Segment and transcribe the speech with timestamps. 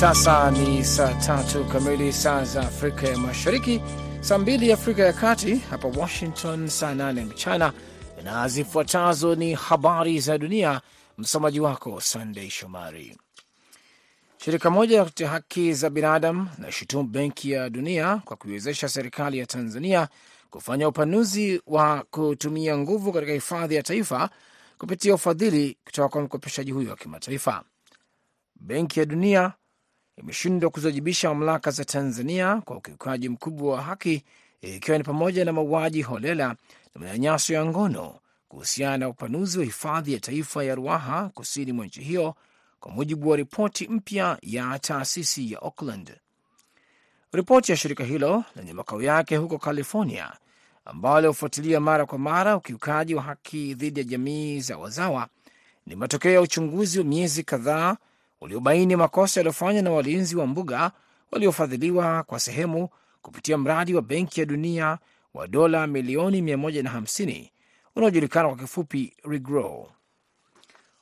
[0.00, 3.80] sasa ni saa tatu kamili saa za Afrika ya Mashariki,
[4.20, 7.72] saa mbili Afrika ya Kati, hapa Washington saa nane mchana,
[8.24, 10.80] na zifuatazo ni habari za dunia.
[11.18, 13.16] Msomaji wako Sandei Shomari.
[14.38, 19.46] Shirika moja la kutetea haki za binadamu linashutumu Benki ya Dunia kwa kuiwezesha serikali ya
[19.46, 20.08] Tanzania
[20.50, 24.30] kufanya upanuzi wa kutumia nguvu katika hifadhi ya taifa
[24.78, 27.62] kupitia ufadhili kutoka kwa mkopeshaji huyo wa kimataifa.
[28.60, 29.52] Benki ya Dunia
[30.16, 34.24] imeshindwa kuziwajibisha mamlaka za Tanzania kwa ukiukaji mkubwa wa haki,
[34.60, 36.48] ikiwa ni pamoja na mauaji holela
[36.94, 41.86] na manyanyaso ya ngono kuhusiana na upanuzi wa hifadhi ya taifa ya Ruaha kusini mwa
[41.86, 42.34] nchi hiyo,
[42.80, 46.16] kwa mujibu wa ripoti mpya ya taasisi ya Auckland.
[47.32, 50.32] Ripoti ya shirika hilo lenye makao yake huko California,
[50.84, 55.28] ambayo hufuatilia mara kwa mara ukiukaji wa haki dhidi ya jamii za wazawa,
[55.86, 57.96] ni matokeo ya uchunguzi wa miezi kadhaa
[58.40, 60.90] uliobaini makosa yaliyofanywa na walinzi wa mbuga
[61.30, 62.88] waliofadhiliwa kwa sehemu
[63.22, 64.98] kupitia mradi wa Benki ya Dunia
[65.34, 67.50] wa dola milioni 150
[67.96, 69.88] unaojulikana kwa kifupi REGROW.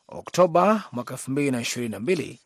[0.08, 2.38] Oktoba mwaka 2022,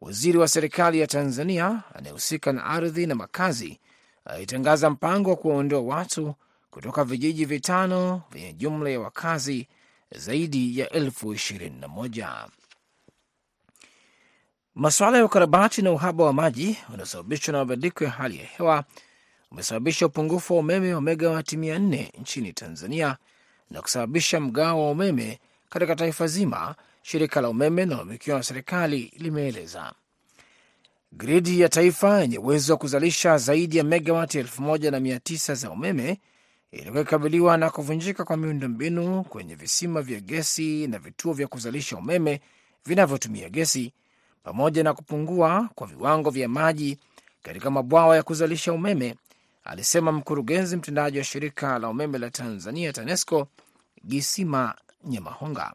[0.00, 3.80] waziri wa serikali ya Tanzania anayehusika na ardhi na makazi
[4.24, 6.34] alitangaza mpango wa kuwaondoa watu
[6.70, 9.68] kutoka vijiji vitano vyenye jumla ya wakazi
[10.10, 12.46] zaidi ya elfu ishirini na moja.
[14.74, 18.84] Masuala ya ukarabati na uhaba wa maji unaosababishwa na mabadiliko ya hali ya hewa
[19.50, 23.16] umesababisha upungufu wa umeme wa megawati mia nne nchini Tanzania
[23.70, 25.38] na kusababisha mgao wa umeme
[25.70, 29.92] katika taifa zima, shirika la umeme linalomilikiwa na serikali limeeleza.
[31.12, 35.54] Gridi ya taifa yenye uwezo wa kuzalisha zaidi ya megawati elfu moja na mia tisa
[35.54, 36.20] za umeme
[36.70, 42.40] ilikuwa ikikabiliwa na kuvunjika kwa miundombinu kwenye visima vya gesi na vituo vya kuzalisha umeme
[42.86, 43.92] vinavyotumia gesi
[44.42, 46.98] pamoja na kupungua kwa viwango vya maji
[47.42, 49.14] katika mabwawa ya kuzalisha umeme,
[49.64, 53.48] alisema mkurugenzi mtendaji wa shirika la umeme la Tanzania TANESCO
[54.06, 55.72] Gisima Nyamahonga.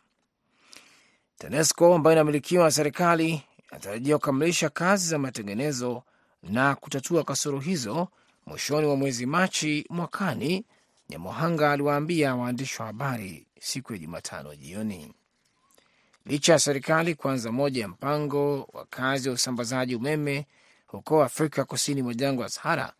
[1.37, 6.03] TANESCO ambayo inamilikiwa na serikali inatarajia kukamilisha kazi za matengenezo
[6.43, 8.07] na kutatua kasoro hizo
[8.45, 10.65] mwishoni mwa mwezi Machi mwakani,
[11.09, 15.13] Nyamohanga aliwaambia waandishi wa habari siku ya Jumatano jioni.
[16.27, 20.45] Licha ya serikali kuanza moja ya mpango wa kazi wa usambazaji umeme
[20.87, 22.93] huko Afrika kusini mwa jangwa la Sahara,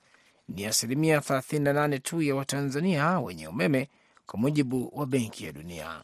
[0.49, 3.89] ni asilimia 38 tu ya Watanzania wenye umeme,
[4.25, 6.03] kwa mujibu wa Benki ya Dunia.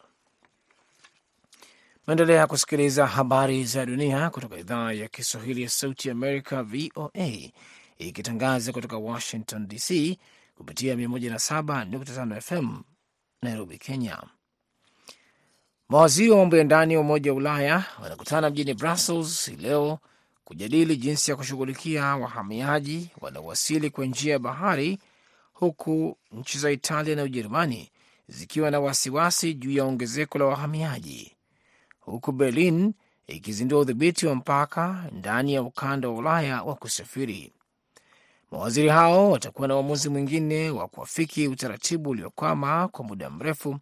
[2.06, 7.50] Maendelea kusikiliza habari za dunia kutoka idhaa ya Kiswahili ya Sauti Amerika, VOA,
[7.98, 10.18] ikitangaza kutoka Washington DC
[10.56, 12.82] kupitia 107.5 FM
[13.42, 14.22] Nairobi, Kenya.
[15.94, 19.98] Mawaziri wa mambo ya ndani wa Umoja wa Ulaya wanakutana mjini Brussels hii leo
[20.44, 24.98] kujadili jinsi ya kushughulikia wahamiaji wanaowasili kwa njia ya bahari,
[25.52, 27.90] huku nchi za Italia na Ujerumani
[28.28, 31.36] zikiwa na wasiwasi juu ya ongezeko la wahamiaji,
[32.00, 32.94] huku Berlin
[33.26, 37.52] ikizindua udhibiti wa mpaka ndani ya ukanda wa Ulaya wa kusafiri.
[38.50, 43.78] Mawaziri hao watakuwa na uamuzi mwingine wa kuafiki utaratibu uliokwama kwa muda mrefu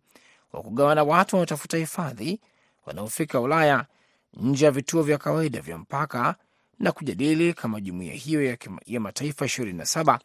[0.53, 2.41] wa kugawana watu wanaotafuta hifadhi
[2.87, 3.87] wanaofika Ulaya
[4.35, 6.35] nje ya vituo vya kawaida vya mpaka
[6.79, 10.19] na kujadili kama jumuiya hiyo ya, ya mataifa 27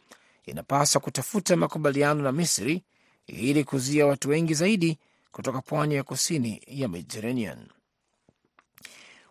[0.45, 2.83] inapaswa kutafuta makubaliano na Misri
[3.27, 4.99] ili kuzuia watu wengi zaidi
[5.31, 7.67] kutoka pwani ya kusini ya Mediterranean.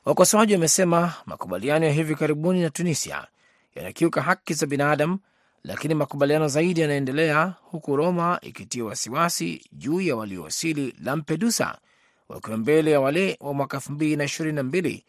[0.05, 3.27] Wakosoaji wamesema makubaliano ya hivi karibuni na Tunisia
[3.75, 5.19] yanakiuka haki za binadamu
[5.65, 11.79] lakini makubaliano zaidi yanaendelea huku Roma ikitia wasiwasi juu ya waliowasili Lampedusa
[12.29, 15.05] wakiwa mbele ya wale wa mwaka elfu mbili na ishirini na mbili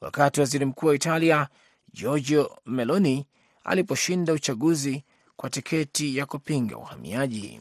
[0.00, 1.48] wakati waziri mkuu wa Italia
[1.94, 3.26] Giorgio Meloni
[3.64, 5.04] aliposhinda uchaguzi
[5.36, 7.60] kwa tiketi ya kupinga uhamiaji.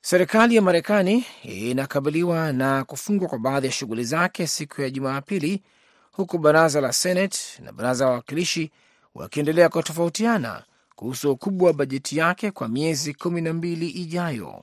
[0.00, 5.62] Serikali ya Marekani inakabiliwa na kufungwa kwa baadhi ya shughuli zake siku ya Jumapili,
[6.12, 8.70] huku baraza la Senate na baraza la wawakilishi
[9.14, 10.62] wakiendelea kutofautiana
[10.96, 14.62] kuhusu ukubwa wa bajeti yake kwa miezi kumi na mbili ijayo,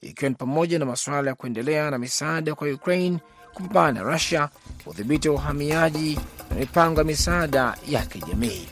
[0.00, 3.18] ikiwa ni pamoja na masuala ya kuendelea na misaada kwa Ukraine,
[3.54, 4.48] kupambana na Rusia,
[4.86, 6.18] udhibiti wa uhamiaji
[6.50, 8.66] na mipango ya misaada ya kijamii.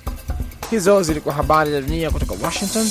[0.71, 2.89] Hizo zilikuwa habari za dunia kutoka Washington.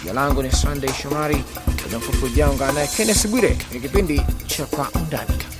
[0.00, 1.44] Jina langu ni Sunday Shomari.
[1.84, 5.51] Muda mfupi ujao ungana naye Kennes Bwire kwenye kipindi cha Kwa Undani.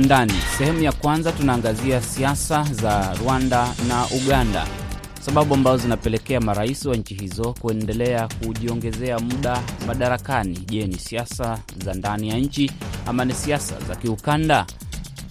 [0.00, 0.32] Undani.
[0.58, 4.66] Sehemu ya kwanza tunaangazia siasa za Rwanda na Uganda,
[5.20, 10.58] sababu ambazo zinapelekea marais wa nchi hizo kuendelea kujiongezea muda madarakani.
[10.66, 12.70] Je, ni siasa za ndani ya nchi
[13.06, 14.66] ama ni siasa za kiukanda?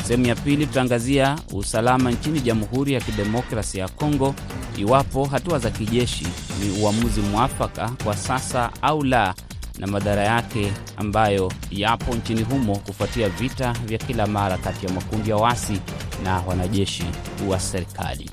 [0.08, 4.36] Sehemu ya pili tutaangazia usalama nchini Jamhuri ya Kidemokrasi ya Kongo,
[4.78, 6.28] iwapo hatua za kijeshi
[6.64, 9.34] ni uamuzi mwafaka kwa sasa au la,
[9.80, 15.30] na madhara yake ambayo yapo nchini humo kufuatia vita vya kila mara kati ya makundi
[15.30, 15.80] ya wasi
[16.24, 17.04] na wanajeshi
[17.48, 18.30] wa serikali.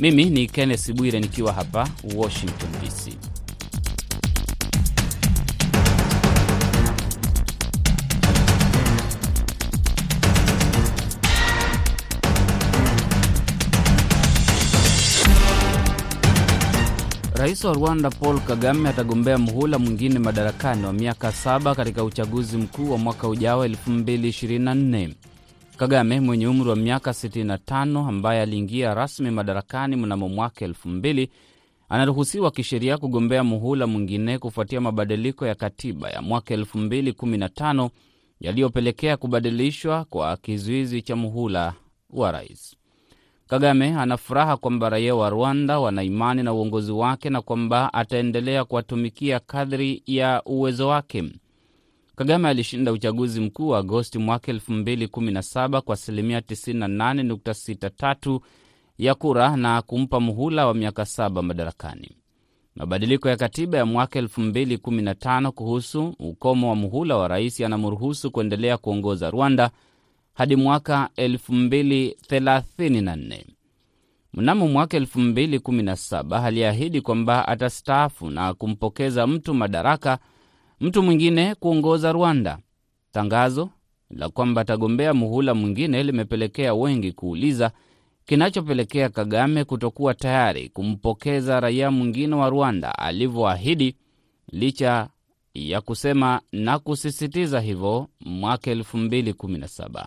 [0.00, 3.29] Mimi ni Kenneth Bwire nikiwa hapa Washington DC.
[17.40, 22.90] Rais wa Rwanda Paul Kagame atagombea muhula mwingine madarakani wa miaka saba katika uchaguzi mkuu
[22.92, 25.10] wa mwaka ujao 2024.
[25.76, 31.28] Kagame mwenye umri wa miaka 65 ambaye aliingia rasmi madarakani mnamo mwaka 2000
[31.88, 37.90] anaruhusiwa kisheria kugombea muhula mwingine kufuatia mabadiliko ya katiba ya mwaka 2015
[38.40, 41.74] yaliyopelekea kubadilishwa kwa kizuizi cha muhula
[42.10, 42.79] wa rais.
[43.50, 48.64] Kagame ana furaha kwamba raia wa Rwanda wana imani na uongozi wake na kwamba ataendelea
[48.64, 51.24] kuwatumikia kadri ya uwezo wake.
[52.16, 58.40] Kagame alishinda uchaguzi mkuu wa Agosti mwaka 2017 kwa asilimia 98.63
[58.98, 62.10] ya kura na kumpa muhula wa miaka saba madarakani.
[62.76, 69.30] Mabadiliko ya katiba ya mwaka 2015 kuhusu ukomo wa muhula wa rais yanamruhusu kuendelea kuongoza
[69.30, 69.70] Rwanda
[70.40, 73.44] hadi mwaka 2034.
[74.34, 80.18] Mnamo mwaka 2017 aliahidi kwamba atastaafu na kumpokeza mtu madaraka,
[80.80, 82.58] mtu mwingine kuongoza Rwanda.
[83.12, 83.70] Tangazo
[84.10, 87.70] la kwamba atagombea muhula mwingine limepelekea wengi kuuliza
[88.24, 93.96] kinachopelekea Kagame kutokuwa tayari kumpokeza raia mwingine wa Rwanda alivyoahidi,
[94.52, 95.08] licha
[95.54, 100.06] ya kusema na kusisitiza hivyo mwaka 2017.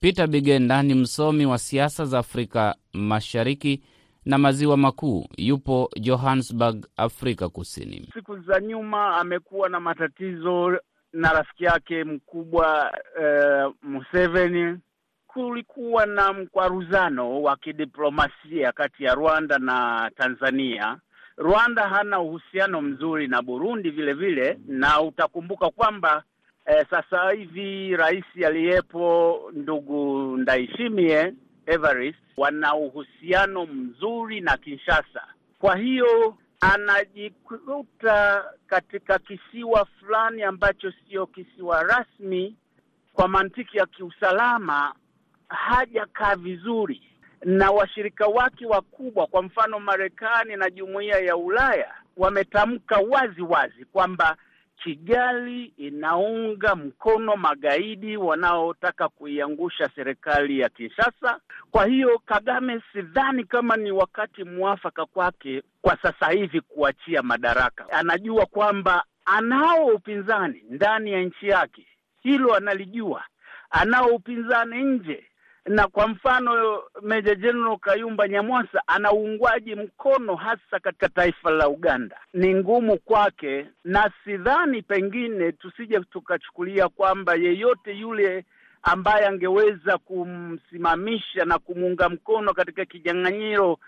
[0.00, 3.82] Peter Bigenda ni msomi wa siasa za Afrika Mashariki
[4.24, 8.08] na Maziwa Makuu, yupo Johannesburg, Afrika Kusini.
[8.14, 10.78] Siku za nyuma amekuwa na matatizo
[11.12, 14.78] na rafiki yake mkubwa eh, Museveni.
[15.26, 20.96] Kulikuwa na mkwaruzano wa kidiplomasia kati ya Rwanda na Tanzania.
[21.36, 26.22] Rwanda hana uhusiano mzuri na Burundi vile vile, na utakumbuka kwamba
[26.68, 31.32] Eh, sasa hivi rais aliyepo ndugu Ndayishimiye
[31.66, 35.22] Evariste wana uhusiano mzuri na Kinshasa.
[35.58, 42.56] Kwa hiyo anajikuta katika kisiwa fulani ambacho sio kisiwa rasmi,
[43.12, 44.94] kwa mantiki ya kiusalama
[45.48, 47.02] hajakaa vizuri
[47.44, 54.36] na washirika wake wakubwa, kwa mfano Marekani na Jumuiya ya Ulaya wametamka wazi wazi kwamba
[54.82, 61.40] Kigali inaunga mkono magaidi wanaotaka kuiangusha serikali ya Kinshasa.
[61.70, 67.90] Kwa hiyo Kagame, sidhani kama ni wakati mwafaka kwake kwa sasa hivi kuachia madaraka.
[67.90, 71.86] Anajua kwamba anao upinzani ndani ya nchi yake,
[72.22, 73.24] hilo analijua.
[73.70, 75.24] Anao upinzani nje
[75.66, 82.16] na kwa mfano Meja Jenerali Kayumba Nyamwasa ana uungwaji mkono hasa katika taifa la Uganda.
[82.34, 88.44] Ni ngumu kwake, na sidhani pengine tusije tukachukulia kwamba yeyote yule
[88.82, 93.78] ambaye angeweza kumsimamisha na kumuunga mkono katika kinyang'anyiro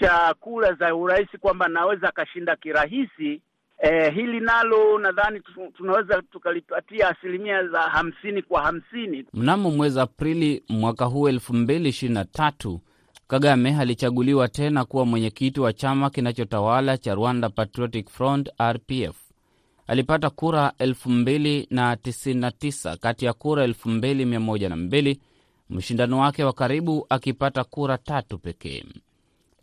[0.00, 3.40] cha kura za urais kwamba anaweza akashinda kirahisi.
[3.78, 5.40] Eh, hili nalo nadhani
[5.76, 9.24] tunaweza tukalipatia asilimia za hamsini kwa hamsini.
[9.34, 12.80] Mnamo mwezi Aprili mwaka huu elfu mbili ishirini na tatu
[13.28, 19.16] Kagame alichaguliwa tena kuwa mwenyekiti wa chama kinachotawala cha Rwanda Patriotic Front RPF.
[19.86, 24.68] Alipata kura elfu mbili na tisini na tisa kati ya kura elfu mbili mia moja
[24.68, 25.20] na mbili
[25.70, 28.84] mshindano wake wa karibu akipata kura tatu pekee.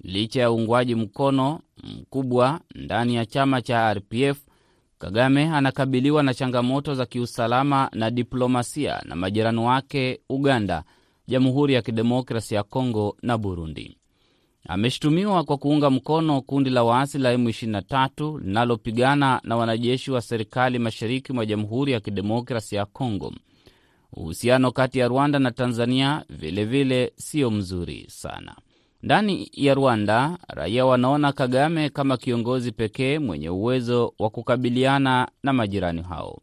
[0.04, 4.38] Licha ya uungwaji mkono mkubwa ndani ya chama cha RPF,
[4.98, 10.84] Kagame anakabiliwa na changamoto za kiusalama na diplomasia na majirani wake Uganda,
[11.28, 13.98] Jamhuri ya Kidemokrasi ya Kongo na Burundi.
[14.68, 21.34] Ameshutumiwa kwa kuunga mkono kundi la waasi la M23 linalopigana na wanajeshi wa serikali mashariki
[21.34, 23.34] mwa Jamhuri ya Kidemokrasi ya Kongo.
[24.14, 28.56] Uhusiano kati ya Rwanda na Tanzania vilevile sio mzuri sana.
[29.06, 36.02] Ndani ya Rwanda, raia wanaona Kagame kama kiongozi pekee mwenye uwezo wa kukabiliana na majirani
[36.02, 36.42] hao.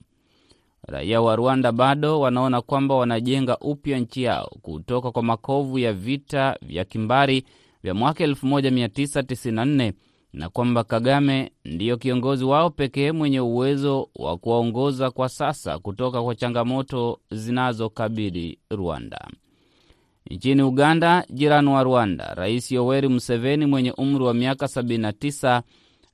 [0.88, 6.56] raia wa Rwanda bado wanaona kwamba wanajenga upya nchi yao kutoka kwa makovu ya vita
[6.62, 7.44] vya kimbari
[7.82, 9.92] vya mwaka 1994
[10.32, 16.34] na kwamba Kagame ndiyo kiongozi wao pekee mwenye uwezo wa kuwaongoza kwa sasa kutoka kwa
[16.34, 19.28] changamoto zinazokabili Rwanda.
[20.32, 25.62] Nchini Uganda, jirani wa Rwanda, Rais Yoweri Museveni mwenye umri wa miaka 79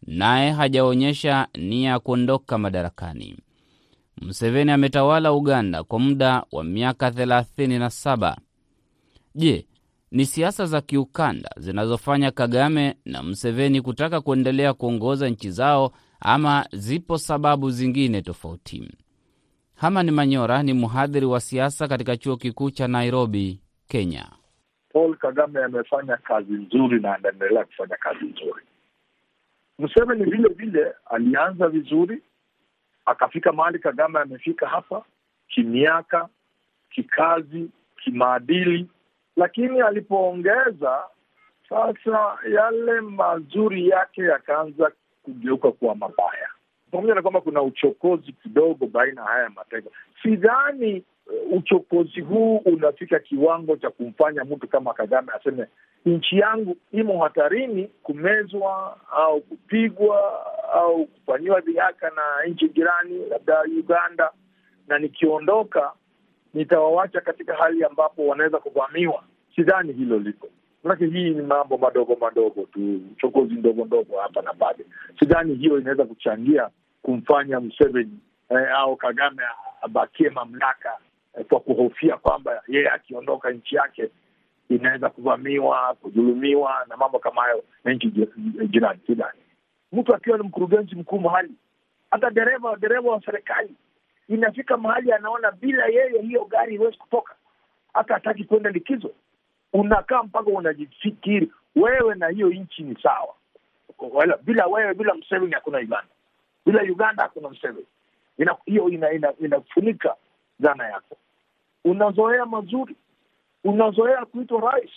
[0.06, 3.36] naye hajaonyesha nia ya kuondoka madarakani.
[4.22, 8.36] Museveni ametawala Uganda kwa muda wa miaka 37.
[9.34, 9.66] Je,
[10.10, 17.18] ni siasa za kiukanda zinazofanya Kagame na Museveni kutaka kuendelea kuongoza nchi zao ama zipo
[17.18, 18.88] sababu zingine tofauti?
[19.74, 24.26] Hamani Manyora ni mhadhiri wa siasa katika chuo kikuu cha Nairobi, Kenya.
[24.92, 28.62] Paul Kagame amefanya kazi nzuri na anaendelea kufanya kazi nzuri.
[29.78, 32.22] Museveni vile vile alianza vizuri,
[33.06, 35.04] akafika mahali Kagame amefika hapa,
[35.48, 36.28] kimiaka,
[36.90, 37.70] kikazi,
[38.04, 38.86] kimaadili,
[39.36, 41.02] lakini alipoongeza
[41.68, 44.92] sasa, yale mazuri yake yakaanza
[45.22, 46.48] kugeuka kuwa mabaya,
[46.90, 49.90] pamoja na kwamba kuna uchokozi kidogo baina ya haya mataifa.
[50.22, 51.04] Sidhani
[51.52, 55.66] uchokozi huu unafika kiwango cha kumfanya mtu kama Kagame aseme
[56.06, 64.30] nchi yangu imo hatarini kumezwa au kupigwa au kufanyiwa dhihaka na nchi jirani, labda Uganda,
[64.88, 65.92] na nikiondoka
[66.54, 69.22] nitawawacha katika hali ambapo wanaweza kuvamiwa.
[69.56, 70.48] Sidhani hilo liko,
[70.84, 74.86] manake hii ni mambo madogo madogo tu, uchokozi ndogo ndogo hapa na pale.
[75.18, 76.68] Sidhani hiyo inaweza kuchangia
[77.02, 78.18] kumfanya Museveni
[78.50, 79.42] eh, au Kagame
[79.82, 80.96] abakie mamlaka
[81.44, 84.10] kwa kuhofia kwamba yeye akiondoka nchi yake
[84.68, 88.12] inaweza kuvamiwa, kudhulumiwa na mambo kama hayo na nchi
[88.68, 89.00] jirani.
[89.06, 89.38] Sudani.
[89.92, 91.52] mtu akiwa ni mkurugenzi mkuu mahali,
[92.10, 93.74] hata dereva dereva wa serikali
[94.28, 97.34] inafika mahali anaona bila yeye hiyo gari iwezi kutoka,
[97.94, 99.10] hata hataki kwenda likizo.
[99.72, 103.34] Unakaa mpaka unajifikiri wewe na hiyo nchi ni sawa.
[104.12, 106.08] Wala, bila wewe, bila Museveni hakuna Uganda,
[106.66, 107.86] bila Uganda hakuna Museveni.
[108.66, 110.14] Hiyo ina, ina, inafunika
[110.60, 111.16] dhana yako
[111.84, 112.96] unazoea mazuri,
[113.64, 114.90] unazoea kuitwa rais,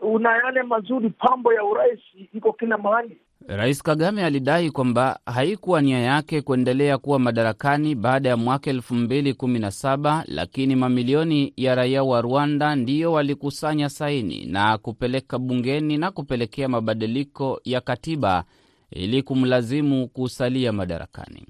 [0.00, 2.00] una yale mazuri, pambo ya urais
[2.34, 3.18] iko kila mahali.
[3.48, 9.34] Rais Kagame alidai kwamba haikuwa nia yake kuendelea kuwa madarakani baada ya mwaka elfu mbili
[9.34, 15.98] kumi na saba, lakini mamilioni ya raia wa Rwanda ndiyo walikusanya saini na kupeleka bungeni
[15.98, 18.44] na kupelekea mabadiliko ya katiba
[18.90, 21.46] ili kumlazimu kusalia madarakani.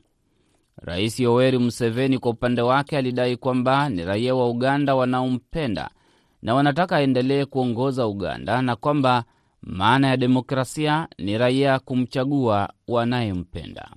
[0.85, 5.91] Rais Yoweri Museveni kwa upande wake alidai kwamba ni raia wa Uganda wanaompenda
[6.43, 9.25] na wanataka aendelee kuongoza Uganda na kwamba
[9.63, 13.91] maana ya demokrasia ni raia kumchagua wanayempenda.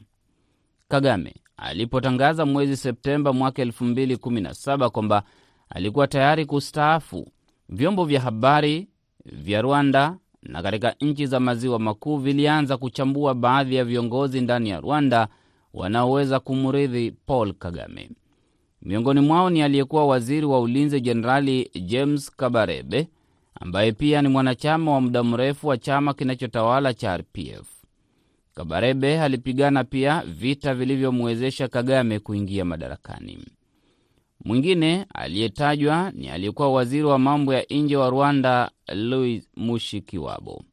[0.88, 5.24] Kagame alipotangaza mwezi Septemba mwaka 2017 kwamba
[5.70, 7.28] alikuwa tayari kustaafu,
[7.70, 8.88] vyombo vya habari
[9.26, 14.80] vya Rwanda na katika nchi za maziwa makuu vilianza kuchambua baadhi ya viongozi ndani ya
[14.80, 15.28] Rwanda
[15.76, 18.10] wanaoweza kumrithi Paul Kagame.
[18.82, 23.08] Miongoni mwao ni aliyekuwa waziri wa ulinzi Jenerali James Kabarebe
[23.62, 27.68] ambaye pia ni mwanachama wa muda mrefu wa chama kinachotawala cha RPF.
[28.54, 33.38] Kabarebe alipigana pia vita vilivyomwezesha Kagame kuingia madarakani.
[34.46, 40.64] Mwingine aliyetajwa ni aliyekuwa waziri wa mambo ya nje wa Rwanda Louis Mushikiwabo.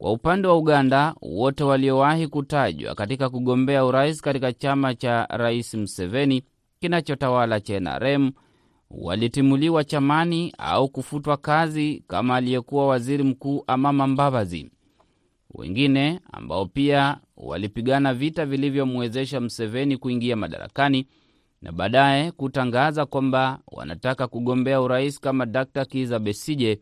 [0.00, 6.42] Kwa upande wa Uganda, wote waliowahi kutajwa katika kugombea urais katika chama cha Rais Museveni
[6.80, 8.30] kinachotawala cha NRM
[8.90, 14.70] walitimuliwa chamani au kufutwa kazi kama aliyekuwa waziri mkuu Amama Mbabazi.
[15.54, 21.06] Wengine ambao pia walipigana vita vilivyomwezesha Museveni kuingia madarakani
[21.62, 25.84] na baadaye kutangaza kwamba wanataka kugombea urais kama Dr.
[25.84, 26.80] Kiza Besije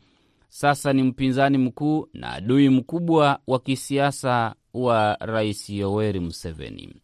[0.49, 6.95] sasa ni mpinzani mkuu na adui mkubwa wa kisiasa wa Rais Yoweri Museveni.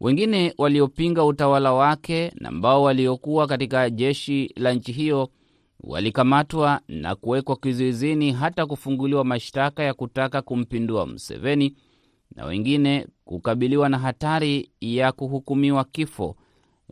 [0.00, 5.28] Wengine waliopinga utawala wake na ambao waliokuwa katika jeshi la nchi hiyo
[5.80, 11.76] walikamatwa na kuwekwa kizuizini hata kufunguliwa mashtaka ya kutaka kumpindua Museveni
[12.36, 16.36] na wengine kukabiliwa na hatari ya kuhukumiwa kifo,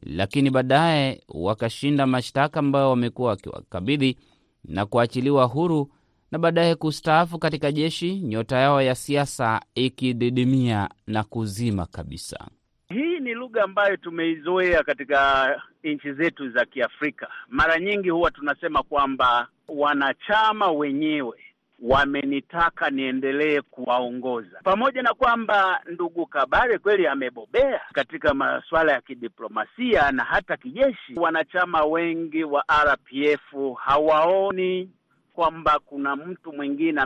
[0.02, 4.16] lakini baadaye wakashinda mashtaka ambayo wamekuwa wakiwakabidhi
[4.64, 5.88] na kuachiliwa huru
[6.30, 12.48] na baadaye kustaafu katika jeshi, nyota yao ya siasa ikididimia na kuzima kabisa.
[12.88, 15.48] Hii ni lugha ambayo tumeizoea katika
[15.84, 17.28] nchi zetu za Kiafrika.
[17.48, 21.38] Mara nyingi huwa tunasema kwamba wanachama wenyewe
[21.82, 30.24] wamenitaka niendelee kuwaongoza, pamoja na kwamba ndugu Kabare kweli amebobea katika masuala ya kidiplomasia na
[30.24, 31.14] hata kijeshi.
[31.16, 34.90] Wanachama wengi wa RPF hawaoni
[35.32, 37.02] kwamba kuna mtu mwingine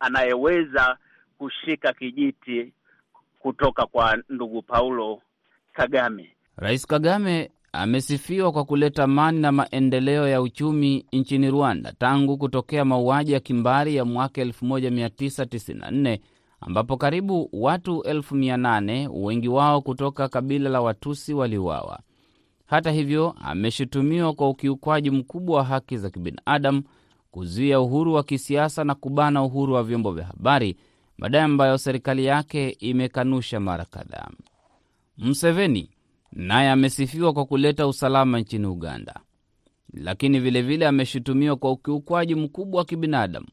[0.00, 0.96] anayeweza
[1.38, 2.72] kushika kijiti
[3.38, 5.22] kutoka kwa ndugu Paulo
[5.72, 6.36] Kagame.
[6.56, 13.32] Rais Kagame amesifiwa kwa kuleta amani na maendeleo ya uchumi nchini Rwanda tangu kutokea mauaji
[13.32, 16.18] ya kimbari ya mwaka 1994
[16.60, 22.00] ambapo karibu watu elfu mia nane wengi wao kutoka kabila la Watusi waliuawa.
[22.66, 26.82] Hata hivyo, ameshutumiwa kwa ukiukwaji mkubwa wa haki za kibinadamu,
[27.30, 30.76] kuzuia uhuru wa kisiasa na kubana uhuru wa vyombo vya habari,
[31.18, 34.28] madai ambayo serikali yake imekanusha mara kadhaa.
[35.18, 35.90] Museveni
[36.32, 39.20] naye amesifiwa kwa kuleta usalama nchini Uganda,
[39.94, 43.46] lakini vilevile ameshutumiwa kwa ukiukwaji mkubwa wa kibinadamu,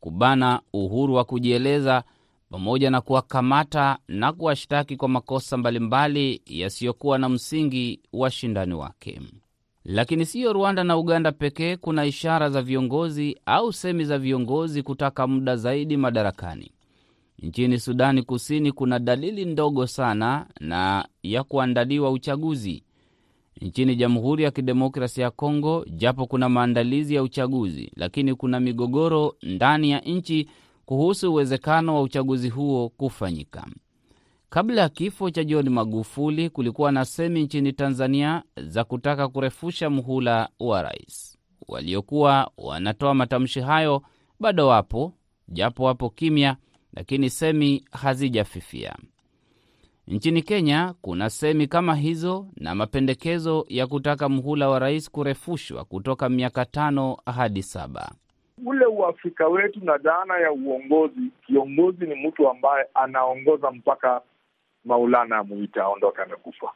[0.00, 2.02] kubana uhuru wa kujieleza,
[2.50, 9.20] pamoja na kuwakamata na kuwashtaki kwa makosa mbalimbali yasiyokuwa na msingi washindani wake.
[9.84, 15.26] Lakini siyo Rwanda na Uganda pekee kuna ishara za viongozi au semi za viongozi kutaka
[15.26, 16.70] muda zaidi madarakani.
[17.42, 22.82] Nchini Sudani Kusini kuna dalili ndogo sana na ya kuandaliwa uchaguzi.
[23.60, 29.90] Nchini Jamhuri ya Kidemokrasia ya Kongo, japo kuna maandalizi ya uchaguzi, lakini kuna migogoro ndani
[29.90, 30.48] ya nchi
[30.86, 33.66] kuhusu uwezekano wa uchaguzi huo kufanyika.
[34.50, 40.48] Kabla ya kifo cha John Magufuli, kulikuwa na semi nchini Tanzania za kutaka kurefusha muhula
[40.60, 41.38] wa rais.
[41.68, 44.02] Waliokuwa wanatoa matamshi hayo
[44.40, 45.12] bado wapo,
[45.48, 46.56] japo wapo kimya
[46.96, 48.94] lakini semi hazijafifia.
[50.08, 56.28] Nchini Kenya kuna semi kama hizo na mapendekezo ya kutaka mhula wa rais kurefushwa kutoka
[56.28, 58.12] miaka tano hadi saba.
[58.66, 64.20] Ule uafrika wetu na dhana ya uongozi, kiongozi ni mtu ambaye anaongoza mpaka
[64.84, 66.72] Maulana amuita aondoke, amekufa,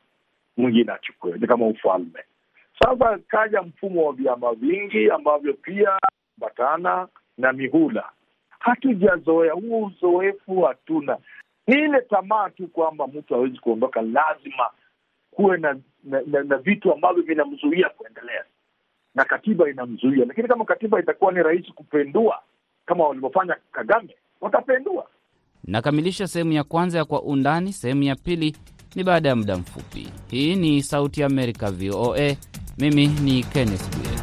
[0.57, 2.21] mwingine achukue, ni kama ufalme.
[2.79, 5.99] Sasa kaja mfumo wa vyama vingi ambavyo pia
[6.39, 8.11] batana na mihula
[8.59, 11.19] hatujazoea huo uzoefu, hatuna.
[11.67, 14.71] Ni ile tamaa tu kwamba mtu hawezi kuondoka, lazima
[15.31, 18.45] kuwe na na, na, na vitu ambavyo vinamzuia kuendelea,
[19.15, 20.25] na katiba inamzuia.
[20.25, 22.43] Lakini kama katiba itakuwa ni rahisi kupendua
[22.87, 25.07] kama walivyofanya Kagame, watapendua.
[25.65, 27.73] Nakamilisha sehemu ya kwanza ya Kwa Undani.
[27.73, 28.57] Sehemu ya pili
[28.95, 30.09] ni baada ya muda mfupi.
[30.31, 32.37] Hii ni Sauti ya Amerika, VOA.
[32.79, 34.18] Mimi ni Kenneth Bwire.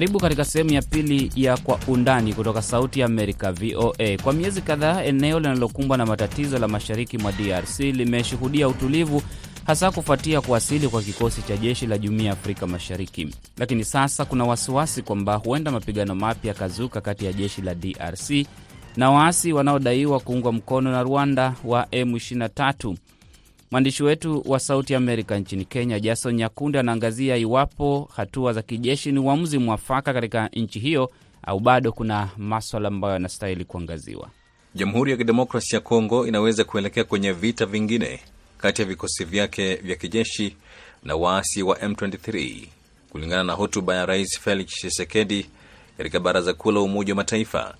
[0.00, 4.16] Karibu katika sehemu ya pili ya Kwa Undani kutoka Sauti ya Amerika, VOA.
[4.22, 9.22] Kwa miezi kadhaa, eneo linalokumbwa na matatizo la mashariki mwa DRC limeshuhudia utulivu,
[9.66, 13.28] hasa kufuatia kuwasili kwa kikosi cha jeshi la Jumuiya ya Afrika Mashariki.
[13.58, 18.46] Lakini sasa kuna wasiwasi kwamba huenda mapigano mapya yakazuka kati ya jeshi la DRC
[18.96, 22.94] na waasi wanaodaiwa kuungwa mkono na Rwanda wa M23.
[23.70, 29.18] Mwandishi wetu wa Sauti Amerika nchini Kenya, Jason Nyakundi, anaangazia iwapo hatua za kijeshi ni
[29.18, 31.10] uamuzi mwafaka katika nchi hiyo
[31.42, 34.28] au bado kuna maswala ambayo yanastahili kuangaziwa.
[34.74, 38.20] Jamhuri ya Kidemokrasi ya Kongo inaweza kuelekea kwenye vita vingine
[38.58, 40.56] kati ya vikosi vyake vya kijeshi
[41.04, 42.66] na waasi wa M23
[43.10, 45.46] kulingana na hotuba ya Rais Felix Tshisekedi
[45.98, 47.74] katika Baraza Kuu la Umoja wa Mataifa.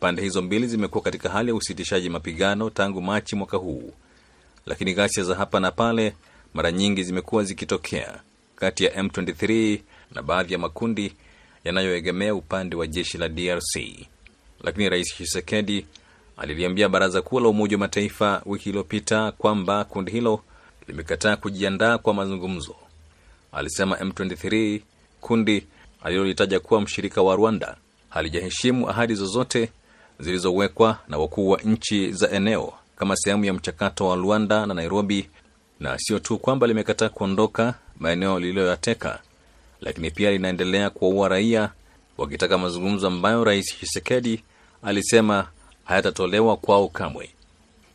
[0.00, 3.92] Pande hizo mbili zimekuwa katika hali ya usitishaji mapigano tangu Machi mwaka huu
[4.66, 6.14] lakini ghasia za hapa na pale
[6.54, 8.20] mara nyingi zimekuwa zikitokea
[8.56, 9.78] kati ya M23
[10.14, 11.12] na baadhi ya makundi
[11.64, 13.76] yanayoegemea upande wa jeshi la DRC.
[14.62, 15.86] Lakini Rais Tshisekedi
[16.36, 20.40] aliliambia Baraza Kuu la Umoja wa Mataifa wiki iliyopita kwamba kundi hilo
[20.88, 22.76] limekataa kujiandaa kwa mazungumzo.
[23.52, 24.80] Alisema M23,
[25.20, 25.66] kundi
[26.02, 27.76] alilolitaja kuwa mshirika wa Rwanda,
[28.08, 29.70] halijaheshimu ahadi zozote
[30.20, 35.28] zilizowekwa na wakuu wa nchi za eneo kama sehemu ya mchakato wa Luanda na Nairobi,
[35.80, 39.18] na sio tu kwamba limekataa kuondoka maeneo lililoyateka,
[39.80, 41.70] lakini pia linaendelea kuwaua raia,
[42.18, 44.42] wakitaka mazungumzo ambayo Rais Tshisekedi
[44.82, 45.46] alisema
[45.84, 47.30] hayatatolewa kwao kamwe.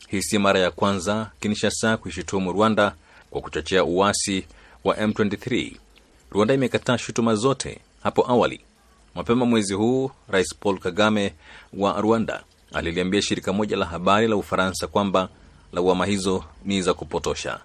[0.08, 2.94] Hii si mara ya kwanza Kinshasa kuishutumu Rwanda
[3.30, 4.44] kwa kuchochea uasi
[4.84, 5.72] wa M23.
[6.30, 8.60] Rwanda imekataa shutuma zote hapo awali.
[9.14, 11.34] Mapema mwezi huu, Rais Paul Kagame
[11.72, 15.28] wa Rwanda aliliambia shirika moja la habari la Ufaransa kwamba
[15.72, 17.60] lawama hizo ni za kupotosha.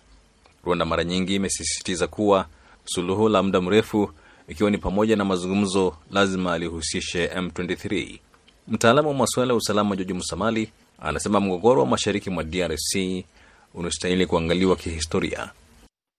[0.66, 2.46] Rwanda mara nyingi imesisitiza kuwa
[2.86, 4.10] suluhu la muda mrefu,
[4.48, 8.20] ikiwa ni pamoja na mazungumzo, lazima alihusishe M23.
[8.68, 13.26] Mtaalamu wa masuala ya usalama Joji Musamali anasema mgogoro wa mashariki mwa DRC
[13.74, 15.50] unastahili kuangaliwa kihistoria.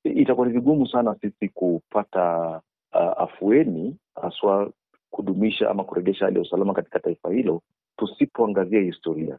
[0.05, 2.47] Itakuwa ni vigumu sana sisi kupata
[2.95, 4.71] uh, afueni haswa
[5.11, 7.63] kudumisha ama kuregesha hali ya usalama katika taifa hilo
[8.01, 9.39] tusipoangazia historia.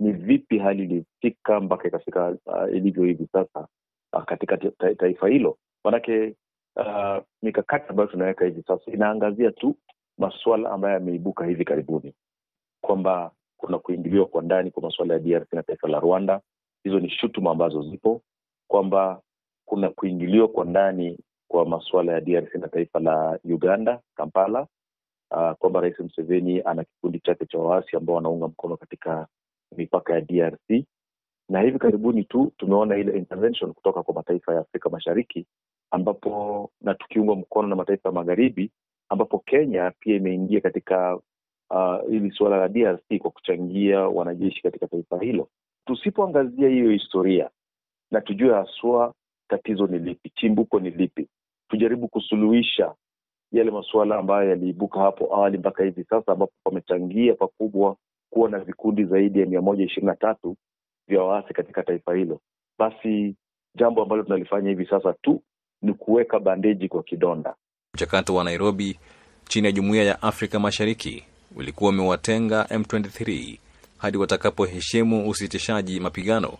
[0.00, 3.68] Ni vipi hali ilifika mpaka ikafika uh, ilivyo hivi sasa
[4.12, 5.58] uh, katika ta taifa hilo?
[5.84, 6.34] manake
[6.76, 9.76] uh, mikakati ambayo tunaweka hivi sasa inaangazia tu
[10.18, 12.14] masuala ambayo yameibuka hivi karibuni,
[12.80, 16.40] kwamba kuna kuingiliwa kwa ndani kwa masuala ya DRC na taifa la Rwanda.
[16.84, 18.22] Hizo ni shutuma ambazo zipo
[18.70, 19.22] kwamba
[19.64, 24.66] kuna kuingiliwa kwa ndani kwa masuala ya DRC na taifa la Uganda, Kampala,
[25.30, 29.26] uh, kwamba Rais Museveni ana kikundi chake cha waasi ambao wanaunga mkono katika
[29.76, 30.84] mipaka ya DRC,
[31.48, 35.46] na hivi karibuni tu tumeona ile intervention kutoka kwa mataifa ya Afrika Mashariki,
[35.90, 38.70] ambapo na tukiungwa mkono na mataifa ya magharibi,
[39.08, 41.18] ambapo Kenya pia imeingia katika
[42.10, 45.48] hili uh, suala la DRC kwa kuchangia wanajeshi katika taifa hilo.
[45.86, 47.50] Tusipoangazia hiyo historia
[48.10, 49.14] na tujue haswa
[49.48, 51.28] tatizo ni lipi, chimbuko ni lipi,
[51.68, 52.94] tujaribu kusuluhisha
[53.52, 57.96] yale masuala ambayo yaliibuka hapo awali mpaka hivi sasa, ambapo pamechangia pakubwa
[58.30, 60.56] kuwa na vikundi zaidi ya mia moja ishirini na tatu
[61.08, 62.40] vya waasi katika taifa hilo,
[62.78, 63.34] basi
[63.74, 65.42] jambo ambalo tunalifanya hivi sasa tu
[65.82, 67.54] ni kuweka bandeji kwa kidonda.
[67.94, 68.98] Mchakato wa Nairobi
[69.48, 71.24] chini ya Jumuiya ya Afrika Mashariki
[71.56, 73.58] ulikuwa umewatenga M23
[73.98, 76.58] hadi watakapoheshimu usitishaji mapigano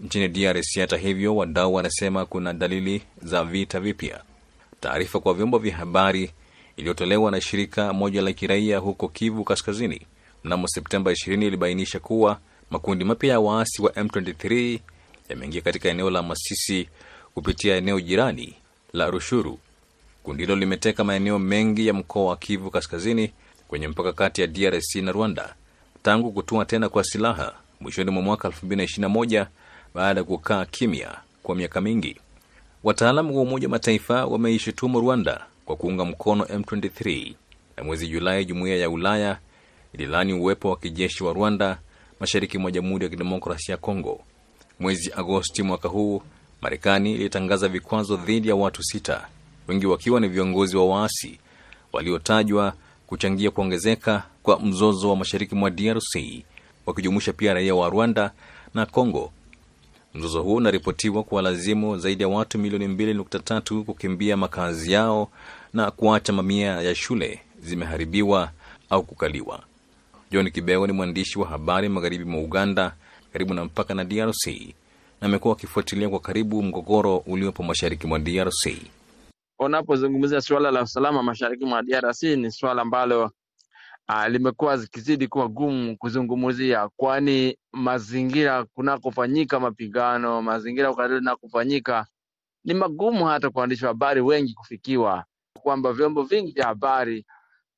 [0.00, 0.80] nchini DRC.
[0.80, 4.22] Hata hivyo, wadau wanasema kuna dalili za vita vipya.
[4.84, 6.30] Taarifa kwa vyombo vya habari
[6.76, 10.00] iliyotolewa na shirika moja la kiraia huko Kivu Kaskazini
[10.44, 12.38] mnamo Septemba 20 ilibainisha kuwa
[12.70, 14.78] makundi mapya ya waasi wa M23
[15.28, 16.88] yameingia katika eneo la Masisi
[17.34, 18.54] kupitia eneo jirani
[18.92, 19.58] la Rushuru.
[20.22, 23.30] Kundi hilo limeteka maeneo mengi ya mkoa wa Kivu Kaskazini
[23.68, 25.54] kwenye mpaka kati ya DRC na Rwanda
[26.02, 29.46] tangu kutua tena kwa silaha mwishoni mwa mwaka 2021
[29.94, 32.16] baada ya kukaa kimya kwa miaka mingi.
[32.84, 37.34] Wataalamu wa Umoja wa Mataifa wameishutumu Rwanda kwa kuunga mkono M23,
[37.76, 39.38] na mwezi Julai jumuiya ya Ulaya
[39.92, 41.78] ililani uwepo wa kijeshi wa Rwanda
[42.20, 44.20] mashariki mwa Jamhuri ya Kidemokrasia ya Kongo.
[44.80, 46.22] Mwezi Agosti mwaka huu,
[46.62, 49.26] Marekani ilitangaza vikwazo dhidi ya watu sita,
[49.68, 51.38] wengi wakiwa ni viongozi wa waasi
[51.92, 52.72] waliotajwa
[53.06, 56.16] kuchangia kuongezeka kwa mzozo wa mashariki mwa DRC,
[56.86, 58.30] wakijumuisha pia raia wa Rwanda
[58.74, 59.32] na Kongo.
[60.14, 65.28] Mzozo huo unaripotiwa kuwalazimu zaidi ya watu milioni mbili nukta tatu kukimbia makazi yao
[65.72, 68.50] na kuacha mamia ya shule zimeharibiwa
[68.90, 69.60] au kukaliwa.
[70.30, 72.92] John Kibego ni mwandishi wa habari magharibi mwa Uganda,
[73.32, 74.46] karibu na mpaka na DRC,
[75.20, 78.76] na amekuwa akifuatilia kwa karibu mgogoro uliopo mashariki mwa DRC.
[79.58, 83.30] Unapozungumzia suala la usalama mashariki mwa DRC ni suala ambalo
[84.28, 92.06] limekuwa zikizidi kuwa gumu kuzungumzia, kwani mazingira kunakofanyika mapigano, mazingira kunakofanyika
[92.64, 95.24] ni magumu hata kwa waandishi wa habari wengi kufikiwa,
[95.62, 97.26] kwamba vyombo vingi vya habari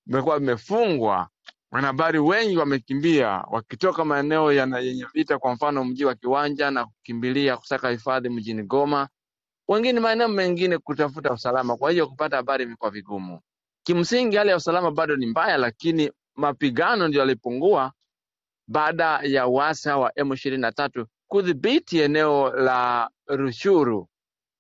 [0.07, 1.29] vimekuwa vimefungwa.
[1.71, 7.91] Wanahabari wengi wamekimbia wakitoka maeneo yenye vita, kwa mfano mji wa Kiwanja, na kukimbilia kusaka
[7.91, 9.09] hifadhi mjini Goma,
[9.69, 11.77] wengine maeneo mengine kutafuta usalama.
[11.77, 13.41] Kwa hiyo kupata habari imekuwa vigumu.
[13.87, 17.93] Kimsingi hali ya usalama bado ni mbaya, lakini mapigano ndio yalipungua
[18.69, 24.09] baada ya waasi wa M ishirini na tatu kudhibiti eneo la Rushuru.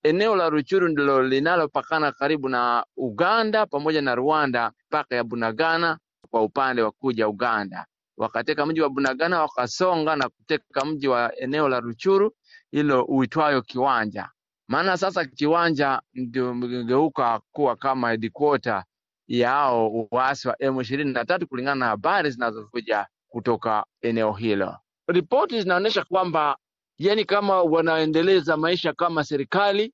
[0.02, 5.98] Eneo la Ruchuru ndilo linalopakana karibu na Uganda pamoja na Rwanda, mpaka ya Bunagana
[6.30, 7.86] kwa upande wa kuja Uganda.
[8.16, 12.32] Wakateka mji wa Bunagana, wakasonga na kuteka mji wa eneo la Ruchuru
[12.70, 14.28] hilo uitwayo Kiwanja.
[14.68, 18.84] Maana sasa Kiwanja ndio mgeuka kuwa kama headquarter
[19.28, 24.76] yao waasi wa M ishirini na tatu kulingana na habari zinazovuja kutoka eneo hilo.
[25.08, 26.56] Ripoti zinaonyesha kwamba
[26.98, 29.92] yani kama wanaendeleza maisha kama serikali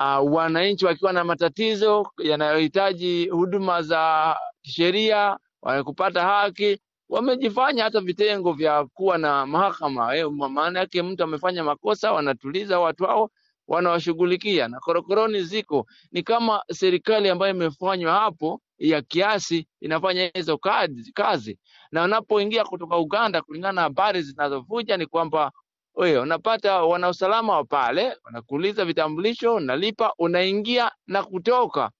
[0.00, 5.38] uh, wananchi wakiwa na matatizo yanayohitaji huduma za kisheria
[5.84, 12.12] kupata haki, wamejifanya hata vitengo vya kuwa na mahakama eh, maana yake mtu amefanya makosa,
[12.12, 13.30] wanatuliza watu hao
[13.68, 21.12] wanawashughulikia, na korokoroni ziko ni kama serikali ambayo imefanywa hapo ya kiasi inafanya hizo kazi,
[21.12, 21.58] kazi.
[21.92, 25.52] Na wanapoingia kutoka Uganda, kulingana na habari zinazovuja ni kwamba
[25.94, 31.90] wewe unapata wanausalama wa pale wanakuuliza vitambulisho, unalipa, unaingia na kutoka.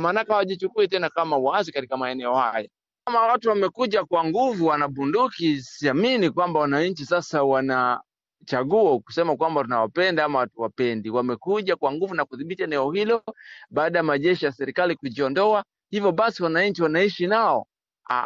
[0.00, 2.68] Maanake hawajichukui tena kama waasi katika maeneo haya.
[3.04, 8.00] Kama watu wamekuja kwa nguvu, wana bunduki, siamini kwamba wananchi sasa wana
[8.44, 11.10] chaguo kusema kwamba tunawapenda ama hatuwapendi.
[11.10, 13.22] Wamekuja kwa nguvu na kudhibiti eneo hilo
[13.70, 15.64] baada ya majeshi ya serikali kujiondoa.
[15.90, 17.66] Hivyo basi, wananchi wanaishi nao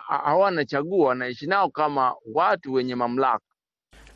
[0.08, 3.44] hawana chaguo, wanaishi nao kama watu wenye mamlaka.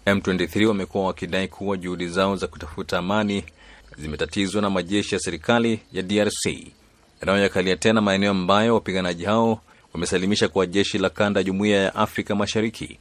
[0.07, 3.45] M23 wamekuwa wakidai kuwa juhudi zao za kutafuta amani
[3.99, 6.47] zimetatizwa na majeshi ya serikali ya DRC
[7.21, 9.61] yanayoyakalia tena maeneo ambayo wapiganaji hao
[9.93, 12.99] wamesalimisha kwa jeshi la kanda ya Jumuiya ya Afrika Mashariki.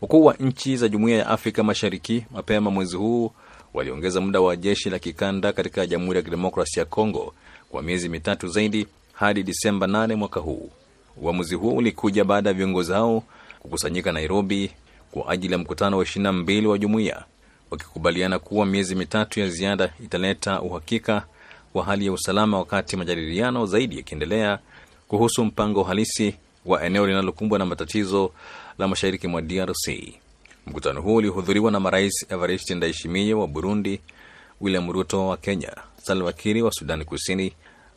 [0.00, 3.30] Wakuu wa nchi za Jumuiya ya Afrika Mashariki mapema mwezi huu
[3.74, 7.34] waliongeza muda wa jeshi la kikanda katika Jamhuri ya Kidemokrasia ya Kongo
[7.70, 10.70] kwa miezi mitatu zaidi hadi Disemba 8 mwaka huu.
[11.16, 13.22] Uamuzi huo ulikuja baada ya viongozi hao
[13.60, 14.70] kukusanyika Nairobi
[15.12, 17.24] kwa ajili ya mkutano wa 22 wa jumuiya,
[17.70, 21.22] wakikubaliana kuwa miezi mitatu ya ziada italeta uhakika
[21.74, 24.58] wa hali ya usalama, wakati majadiliano zaidi yakiendelea
[25.08, 26.34] kuhusu mpango halisi
[26.66, 28.32] wa eneo linalokumbwa na matatizo
[28.80, 29.88] la mashariki mwa DRC.
[30.66, 34.00] Mkutano huo ulihudhuriwa na marais Evariste Ndayishimiye wa Burundi,
[34.60, 37.52] William Ruto wa Kenya, Salva Kiir wa Sudani Kusini,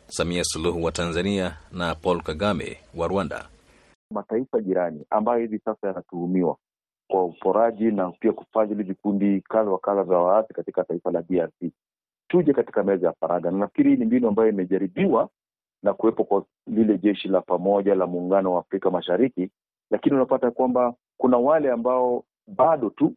[0.06, 3.48] Samia Suluhu wa Tanzania na Paul Kagame wa Rwanda.
[4.10, 6.56] Mataifa jirani ambayo hivi sasa yanatuhumiwa
[7.10, 11.72] kwa uporaji na pia kufadhili vikundi kadha wa kadha vya waasi katika taifa la DRC
[12.28, 15.28] tuje katika meza ya faragha, na nafikiri hii ni mbinu ambayo imejaribiwa
[15.82, 19.50] na kuwepo kwa lile jeshi la pamoja la muungano wa Afrika Mashariki,
[19.90, 23.14] lakini unapata kwamba kuna wale ambao bado tu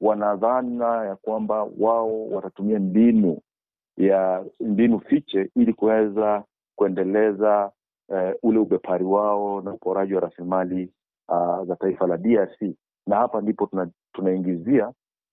[0.00, 3.38] wanadhana ya kwamba wao watatumia mbinu
[3.96, 6.44] ya mbinu fiche ili kuweza
[6.76, 7.72] kuendeleza
[8.08, 10.92] uh, ule ubepari wao na uporaji wa rasilimali
[11.28, 12.62] uh, za taifa la DRC,
[13.06, 14.92] na hapa ndipo tuna, tunaingizia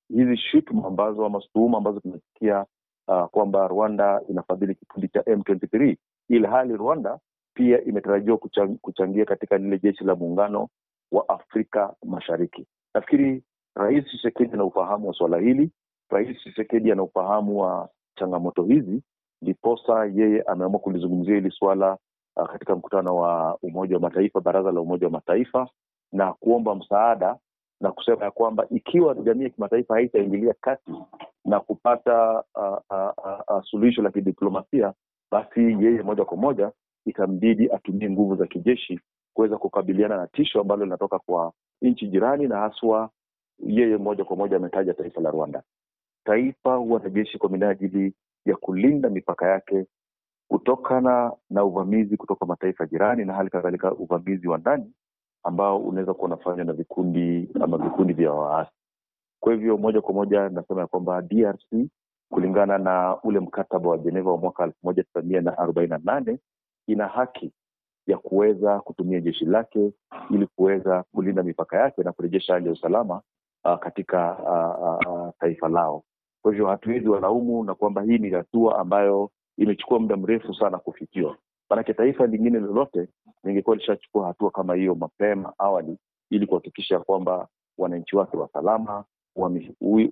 [0.09, 2.65] hizi shutuma ambazo ama tuhuma ambazo tunasikia
[3.07, 5.97] uh, kwamba Rwanda inafadhili kikundi cha M23
[6.29, 7.19] ili hali Rwanda
[7.57, 10.67] pia imetarajiwa kuchang, kuchangia katika lile jeshi la muungano
[11.11, 12.65] wa Afrika Mashariki.
[12.93, 13.43] Nafikiri
[13.75, 15.71] Rais Tshisekedi ana ufahamu wa suala hili.
[16.09, 17.89] Rais Tshisekedi ana ufahamu wa
[18.19, 19.01] changamoto hizi,
[19.41, 21.97] ndiposa yeye ameamua kulizungumzia hili suala
[22.35, 25.69] uh, katika mkutano wa Umoja wa Mataifa, Baraza la Umoja wa Mataifa,
[26.11, 27.35] na kuomba msaada
[27.81, 30.91] na kusema ya kwamba ikiwa jamii ya kimataifa haitaingilia kati
[31.45, 34.93] na kupata uh, uh, uh, suluhisho la kidiplomasia,
[35.31, 36.71] basi yeye moja kwa moja
[37.09, 38.99] itambidi atumie nguvu za kijeshi
[39.33, 43.09] kuweza kukabiliana na tisho ambalo linatoka kwa nchi jirani, na haswa
[43.59, 45.63] yeye moja kwa moja ametaja taifa la Rwanda.
[46.25, 48.13] Taifa huwa na jeshi kwa minajili
[48.45, 49.85] ya kulinda mipaka yake
[50.47, 54.93] kutokana na uvamizi kutoka mataifa jirani na hali kadhalika uvamizi wa ndani
[55.43, 58.71] ambao unaweza kuwa unafanywa na vikundi ama vikundi vya waasi.
[59.39, 61.87] Kwa hivyo moja kwa moja nasema ya kwamba DRC
[62.31, 66.39] kulingana na ule mkataba wa Geneva wa mwaka elfu moja tisa na arobaini na nane
[66.87, 67.51] ina haki
[68.07, 69.91] ya kuweza kutumia jeshi lake
[70.29, 73.21] ili kuweza kulinda mipaka yake na kurejesha hali ya usalama
[73.65, 76.03] uh, katika uh, uh, taifa lao.
[76.41, 81.37] Kwa hivyo hatuwezi walaumu na kwamba hii ni hatua ambayo imechukua muda mrefu sana kufikiwa,
[81.69, 83.07] maanake taifa lingine lolote
[83.43, 85.97] lingekuwa lishachukua hatua kama hiyo mapema awali,
[86.29, 87.47] ili kuhakikisha kwamba
[87.77, 89.03] wananchi wake wa salama.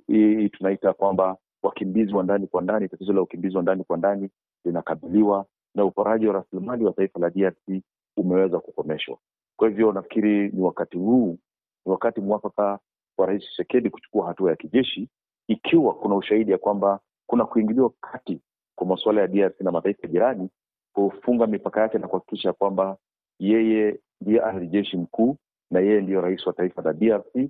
[0.07, 4.29] Hii tunaita kwamba wakimbizi wa ndani kwa ndani, tatizo la ukimbizi wa ndani kwa ndani
[4.65, 7.81] linakabiliwa na uporaji wa rasilimali wa taifa la DRC
[8.17, 9.17] umeweza kukomeshwa.
[9.59, 11.37] Kwa hivyo nafikiri ni wakati huu,
[11.85, 12.79] ni wakati mwafaka
[13.17, 15.09] wa Rais Tshisekedi kuchukua hatua ya kijeshi,
[15.47, 18.41] ikiwa kuna ushahidi ya kwamba kuna kuingiliwa kati
[18.77, 20.49] kwa masuala ya DRC na mataifa jirani,
[20.93, 22.97] kufunga mipaka yake na kuhakikisha kwamba
[23.39, 25.37] yeye ndiye amiri jeshi mkuu
[25.71, 27.49] na yeye ndiyo rais wa taifa la DRC,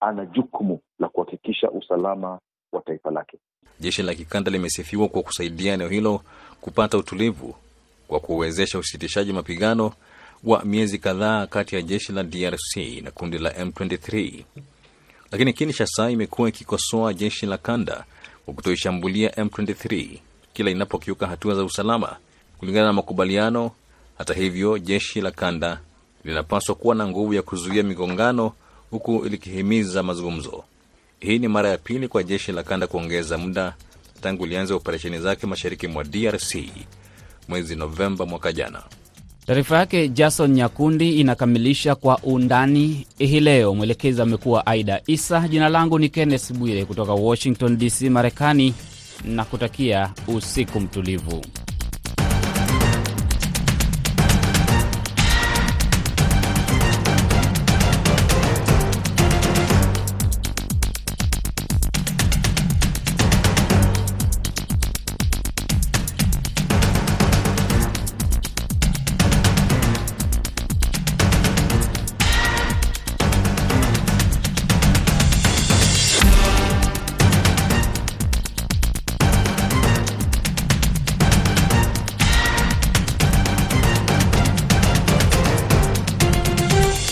[0.00, 2.40] ana jukumu la kuhakikisha usalama
[2.72, 3.38] wa taifa lake.
[3.80, 6.22] Jeshi la kikanda limesifiwa kwa kusaidia eneo hilo
[6.60, 7.54] kupata utulivu
[8.08, 9.92] kwa kuwezesha usitishaji mapigano
[10.44, 14.44] wa miezi kadhaa kati ya jeshi la DRC na kundi la M23.
[15.32, 18.04] Lakini Kinshasa imekuwa ikikosoa jeshi la kanda
[18.44, 20.18] kwa kutoishambulia M23
[20.52, 22.16] kila inapokiuka hatua za usalama
[22.58, 23.70] kulingana na makubaliano.
[24.18, 25.80] Hata hivyo, jeshi la kanda
[26.24, 28.52] linapaswa kuwa na nguvu ya kuzuia migongano
[28.90, 30.64] huku likihimiza mazungumzo.
[31.20, 33.74] Hii ni mara ya pili kwa jeshi la kanda kuongeza muda
[34.20, 36.54] tangu ilianza operesheni zake mashariki mwa DRC
[37.48, 38.82] mwezi Novemba mwaka jana.
[39.46, 43.74] Taarifa yake Jason Nyakundi inakamilisha kwa undani hii leo.
[43.74, 45.48] Mwelekezi amekuwa Aida Isa.
[45.48, 48.74] Jina langu ni Kenneth Bwire kutoka Washington DC, Marekani,
[49.24, 51.42] na kutakia usiku mtulivu.